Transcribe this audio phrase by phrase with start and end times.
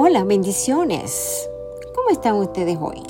[0.00, 1.50] Hola, bendiciones.
[1.92, 3.02] ¿Cómo están ustedes hoy?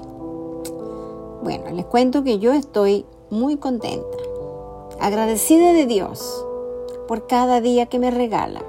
[1.42, 4.16] Bueno, les cuento que yo estoy muy contenta,
[4.98, 6.46] agradecida de Dios
[7.06, 8.62] por cada día que me regala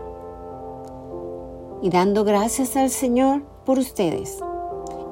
[1.81, 4.39] y dando gracias al Señor por ustedes.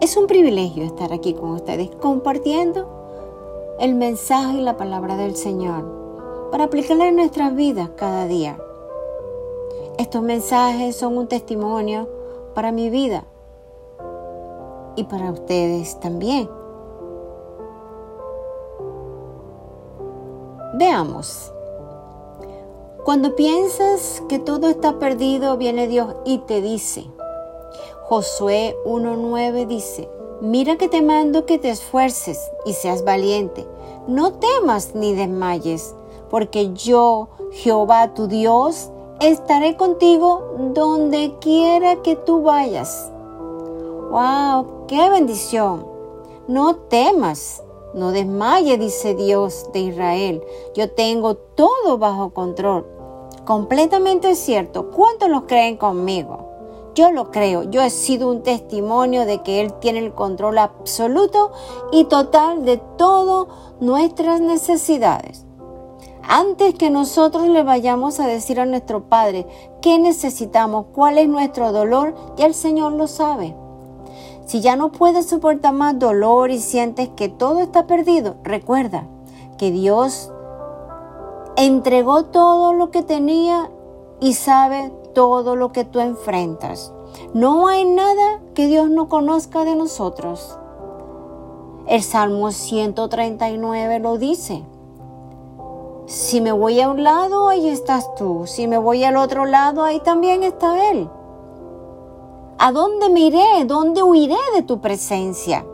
[0.01, 6.49] Es un privilegio estar aquí con ustedes compartiendo el mensaje y la palabra del Señor
[6.51, 8.59] para aplicarla en nuestras vidas cada día.
[9.97, 12.16] Estos mensajes son un testimonio
[12.57, 13.23] para mi vida
[14.95, 16.49] y para ustedes también.
[20.73, 21.53] Veamos.
[23.05, 27.05] Cuando piensas que todo está perdido, viene Dios y te dice,
[28.05, 30.09] Josué 1.9 dice,
[30.41, 33.67] mira que te mando que te esfuerces y seas valiente,
[34.07, 35.95] no temas ni desmayes,
[36.31, 38.89] porque yo, Jehová tu Dios,
[39.19, 43.11] estaré contigo donde quiera que tú vayas.
[44.11, 44.85] ¡Wow!
[44.87, 45.85] ¡Qué bendición!
[46.47, 50.43] No temas, no desmayes, dice Dios de Israel.
[50.75, 52.85] Yo tengo todo bajo control.
[53.45, 54.91] Completamente cierto.
[54.91, 56.91] ¿Cuántos lo creen conmigo?
[56.95, 57.63] Yo lo creo.
[57.63, 61.51] Yo he sido un testimonio de que Él tiene el control absoluto
[61.91, 63.47] y total de todas
[63.79, 65.46] nuestras necesidades.
[66.29, 69.47] Antes que nosotros le vayamos a decir a nuestro Padre
[69.81, 73.55] qué necesitamos, cuál es nuestro dolor, ya el Señor lo sabe.
[74.45, 79.07] Si ya no puedes soportar más dolor y sientes que todo está perdido, recuerda
[79.57, 80.29] que Dios
[81.55, 83.71] entregó todo lo que tenía
[84.19, 86.91] y sabe todo lo que tú enfrentas.
[87.33, 90.59] No hay nada que Dios no conozca de nosotros.
[91.87, 94.65] El Salmo 139 lo dice.
[96.07, 98.47] Si me voy a un lado, ahí estás tú.
[98.47, 101.09] Si me voy al otro lado, ahí también está Él.
[102.57, 103.65] ¿A dónde me iré?
[103.65, 105.65] ¿Dónde huiré de tu presencia?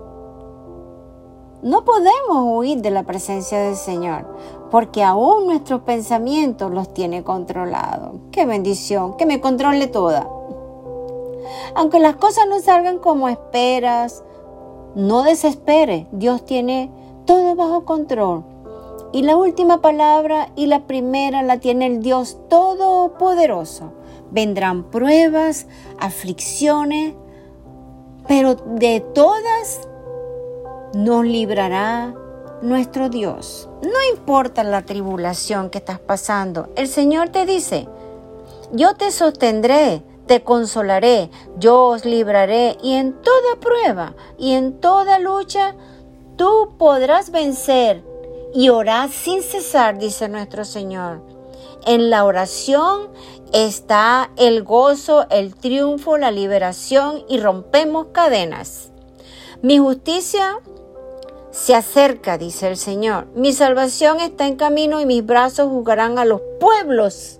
[1.61, 4.25] No podemos huir de la presencia del Señor,
[4.71, 8.13] porque aún nuestros pensamientos los tiene controlados.
[8.31, 10.27] Qué bendición, que me controle toda.
[11.75, 14.23] Aunque las cosas no salgan como esperas,
[14.95, 16.91] no desespere, Dios tiene
[17.27, 18.45] todo bajo control
[19.13, 23.93] y la última palabra y la primera la tiene el Dios Todopoderoso.
[24.31, 25.67] Vendrán pruebas,
[25.99, 27.13] aflicciones,
[28.27, 29.87] pero de todas
[30.95, 32.15] nos librará
[32.63, 33.69] nuestro Dios.
[33.83, 37.87] No importa la tribulación que estás pasando, el Señor te dice,
[38.71, 41.29] yo te sostendré, te consolaré,
[41.59, 45.75] yo os libraré y en toda prueba y en toda lucha
[46.35, 48.12] tú podrás vencer
[48.53, 51.21] y orad sin cesar, dice nuestro Señor.
[51.85, 53.09] En la oración
[53.51, 58.91] está el gozo, el triunfo, la liberación y rompemos cadenas.
[59.61, 60.59] Mi justicia
[61.51, 63.27] se acerca, dice el Señor.
[63.35, 67.39] Mi salvación está en camino y mis brazos jugarán a los pueblos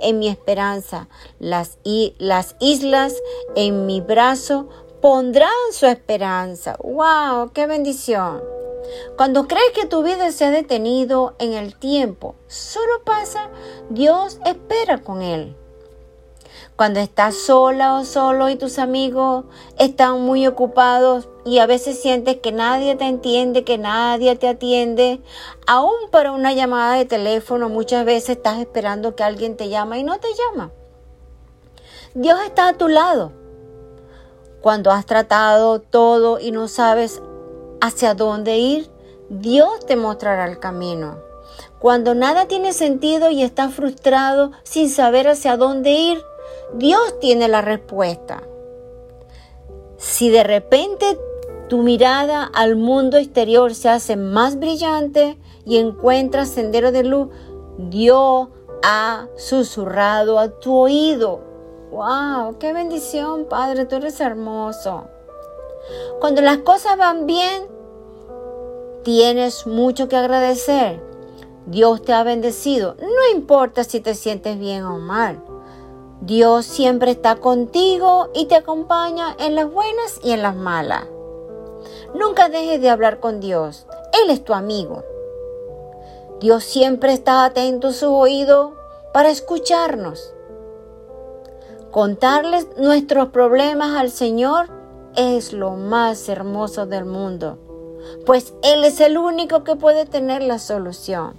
[0.00, 1.08] en mi esperanza.
[1.38, 1.78] Las,
[2.18, 3.14] las islas
[3.54, 4.68] en mi brazo
[5.00, 6.76] pondrán su esperanza.
[6.82, 7.52] ¡Wow!
[7.52, 8.42] ¡Qué bendición!
[9.16, 13.48] Cuando crees que tu vida se ha detenido en el tiempo, solo pasa,
[13.90, 15.56] Dios espera con él.
[16.76, 19.46] Cuando estás sola o solo y tus amigos
[19.78, 25.22] están muy ocupados y a veces sientes que nadie te entiende, que nadie te atiende,
[25.66, 30.04] aún para una llamada de teléfono muchas veces estás esperando que alguien te llama y
[30.04, 30.70] no te llama.
[32.12, 33.32] Dios está a tu lado.
[34.60, 37.22] Cuando has tratado todo y no sabes
[37.86, 38.90] hacia dónde ir,
[39.28, 41.18] Dios te mostrará el camino.
[41.78, 46.22] Cuando nada tiene sentido y estás frustrado sin saber hacia dónde ir,
[46.74, 48.42] Dios tiene la respuesta.
[49.96, 51.18] Si de repente
[51.68, 57.28] tu mirada al mundo exterior se hace más brillante y encuentras sendero de luz,
[57.78, 58.48] Dios
[58.82, 61.40] ha susurrado a tu oído.
[61.90, 62.58] ¡Wow!
[62.58, 63.86] ¡Qué bendición, Padre!
[63.86, 65.08] Tú eres hermoso.
[66.20, 67.75] Cuando las cosas van bien,
[69.06, 71.00] tienes mucho que agradecer.
[71.66, 72.96] Dios te ha bendecido.
[73.00, 75.40] No importa si te sientes bien o mal.
[76.22, 81.04] Dios siempre está contigo y te acompaña en las buenas y en las malas.
[82.16, 83.86] Nunca dejes de hablar con Dios.
[84.24, 85.04] Él es tu amigo.
[86.40, 88.74] Dios siempre está atento a su oído
[89.14, 90.34] para escucharnos.
[91.92, 94.66] Contarles nuestros problemas al Señor
[95.14, 97.58] es lo más hermoso del mundo,
[98.24, 101.34] pues Él es el único que puede tener la solución.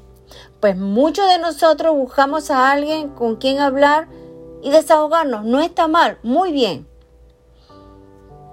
[0.60, 4.08] Pues muchos de nosotros buscamos a alguien con quien hablar
[4.62, 5.46] y desahogarnos.
[5.46, 6.88] No está mal, muy bien.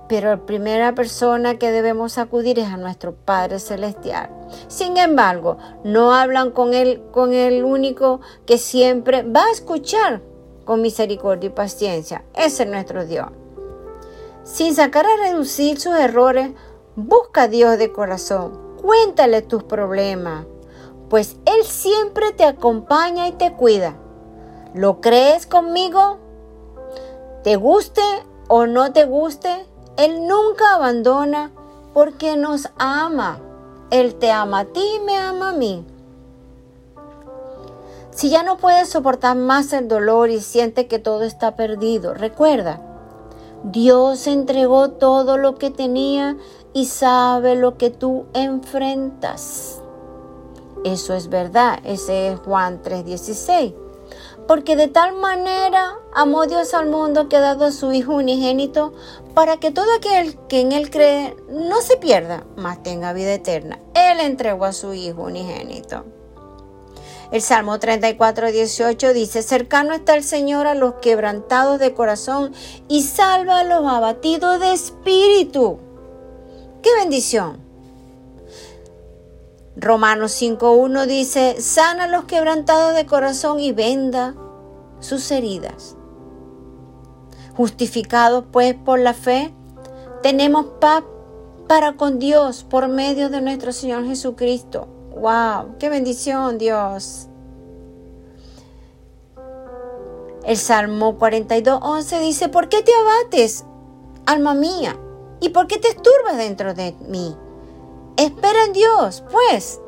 [0.09, 4.31] pero la primera persona que debemos acudir es a nuestro Padre Celestial.
[4.69, 10.21] Sin embargo, no hablan con él, con el único que siempre va a escuchar
[10.65, 12.25] con misericordia y paciencia.
[12.35, 13.29] Ese es nuestro Dios.
[14.45, 16.51] Sin sacar a reducir sus errores,
[16.97, 18.77] busca a Dios de corazón.
[18.81, 20.47] Cuéntale tus problemas,
[21.09, 23.97] pues Él siempre te acompaña y te cuida.
[24.75, 26.19] ¿Lo crees conmigo?
[27.43, 28.03] ¿Te guste
[28.49, 29.67] o no te guste?
[29.97, 31.53] Él nunca abandona
[31.93, 33.39] porque nos ama.
[33.91, 35.87] Él te ama a ti y me ama a mí.
[38.11, 42.81] Si ya no puedes soportar más el dolor y siente que todo está perdido, recuerda,
[43.65, 46.37] Dios entregó todo lo que tenía
[46.75, 49.81] y sabe lo que tú enfrentas.
[50.85, 53.75] Eso es verdad, ese es Juan 3:16.
[54.47, 58.93] Porque de tal manera amó Dios al mundo que ha dado a su Hijo unigénito
[59.33, 63.81] para que todo aquel que en Él cree no se pierda, mas tenga vida eterna.
[63.95, 66.05] Él entregó a su Hijo unigénito.
[67.31, 72.53] El Salmo 34, 18 dice, cercano está el Señor a los quebrantados de corazón
[72.89, 75.79] y salva a los abatidos de espíritu.
[76.83, 77.65] ¡Qué bendición!
[79.77, 84.35] Romanos 5.1 dice, sana a los quebrantados de corazón y venda
[85.01, 85.97] sus heridas.
[87.57, 89.53] Justificados pues por la fe,
[90.23, 91.03] tenemos paz
[91.67, 94.89] para con Dios por medio de nuestro Señor Jesucristo.
[95.17, 95.77] ¡Wow!
[95.79, 97.29] ¡Qué bendición, Dios!
[100.45, 103.65] El Salmo 42.11 dice, ¿por qué te abates,
[104.27, 104.99] alma mía?
[105.41, 107.35] ¿Y por qué te esturbas dentro de mí?
[108.17, 109.81] Espera en Dios, pues.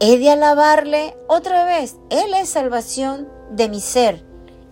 [0.00, 1.96] He de alabarle otra vez.
[2.10, 4.24] Él es salvación de mi ser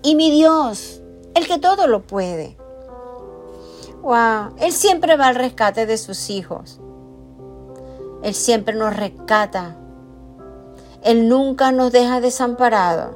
[0.02, 1.02] y mi Dios,
[1.34, 2.56] el que todo lo puede.
[4.02, 6.80] Wow, Él siempre va al rescate de sus hijos.
[8.26, 9.76] Él siempre nos rescata.
[11.04, 13.14] Él nunca nos deja desamparados.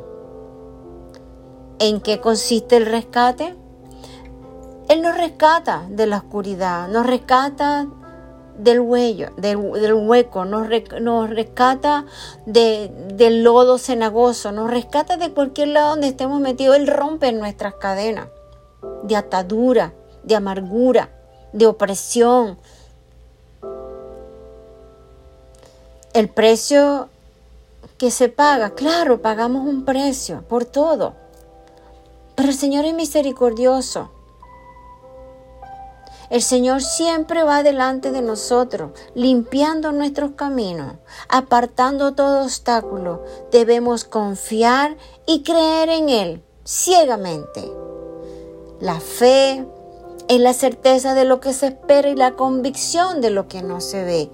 [1.81, 3.57] ¿En qué consiste el rescate?
[4.89, 7.89] Él nos rescata de la oscuridad, nos rescata
[8.57, 10.69] del, huello, del, hueco, nos,
[11.01, 12.07] nos rescata
[12.47, 16.77] del lodo cenagoso, nos rescata de cualquier lado donde estemos metidos.
[16.77, 18.29] Él rompe nuestras cadenas
[19.03, 19.93] de atadura,
[20.23, 21.11] de amargura,
[21.53, 22.59] de opresión.
[26.13, 27.09] El precio
[27.97, 31.15] que se paga, claro, pagamos un precio por todo.
[32.35, 34.11] Pero el Señor es misericordioso.
[36.31, 40.95] El Señor siempre va delante de nosotros, limpiando nuestros caminos,
[41.29, 43.25] apartando todo obstáculo.
[43.53, 44.97] Debemos confiar
[45.27, 47.71] y creer en Él ciegamente.
[48.81, 49.65] La fe
[50.29, 53.81] es la certeza de lo que se espera y la convicción de lo que no
[53.81, 54.31] se ve.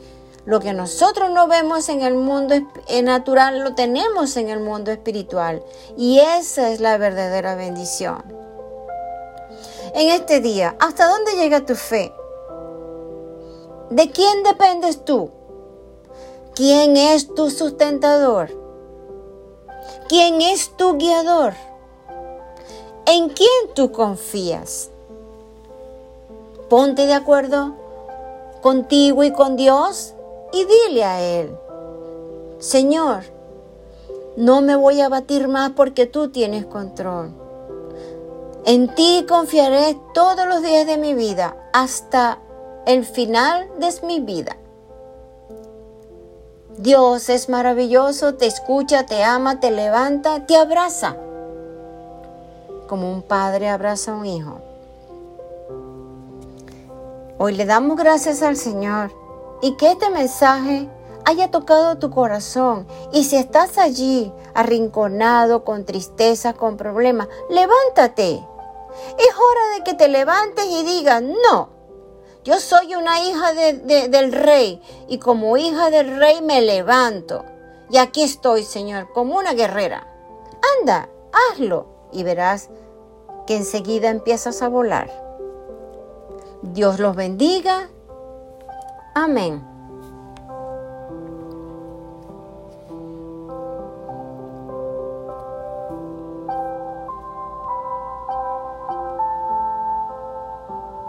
[0.46, 2.54] Lo que nosotros no vemos en el mundo
[3.02, 5.62] natural lo tenemos en el mundo espiritual.
[5.96, 8.46] Y esa es la verdadera bendición
[9.96, 10.76] en este día?
[10.78, 12.12] ¿Hasta dónde llega tu fe?
[13.88, 15.30] ¿De quién dependes tú?
[16.54, 18.50] ¿Quién es tu sustentador?
[20.08, 21.54] ¿Quién es tu guiador?
[23.06, 24.90] ¿En quién tú confías?
[26.68, 27.74] Ponte de acuerdo
[28.60, 30.14] contigo y con Dios
[30.56, 31.54] y dile a Él,
[32.58, 33.24] Señor,
[34.36, 37.30] no me voy a batir más porque tú tienes control.
[38.64, 42.38] En ti confiaré todos los días de mi vida hasta
[42.86, 44.56] el final de mi vida.
[46.78, 51.16] Dios es maravilloso, te escucha, te ama, te levanta, te abraza,
[52.88, 54.60] como un padre abraza a un hijo.
[57.38, 59.25] Hoy le damos gracias al Señor
[59.62, 60.88] y que este mensaje
[61.24, 62.86] haya tocado tu corazón.
[63.12, 68.44] Y si estás allí, arrinconado, con tristeza, con problemas, levántate
[69.18, 71.70] es hora de que te levantes y digas, no,
[72.44, 77.44] yo soy una hija del rey y como hija del rey me levanto.
[77.90, 80.06] Y aquí estoy, Señor, como una guerrera.
[80.78, 81.08] Anda,
[81.52, 82.70] hazlo y verás
[83.46, 85.10] que enseguida empiezas a volar.
[86.62, 87.90] Dios los bendiga.
[89.16, 89.64] Amém.